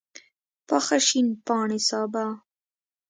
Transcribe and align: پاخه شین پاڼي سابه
پاخه 0.67 0.97
شین 1.07 1.27
پاڼي 1.45 1.79
سابه 1.89 2.25